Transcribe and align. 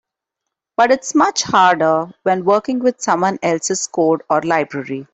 But 0.77 0.89
it's 0.89 1.13
much 1.13 1.43
harder 1.43 2.11
when 2.23 2.43
working 2.43 2.79
with 2.79 2.99
someone 2.99 3.37
else's 3.43 3.85
code 3.85 4.23
or 4.31 4.41
library. 4.41 5.05